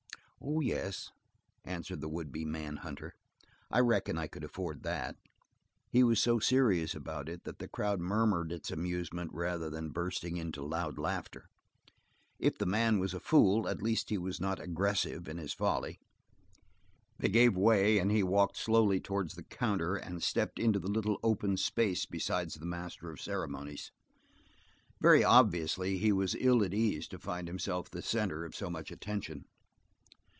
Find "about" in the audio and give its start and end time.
6.95-7.29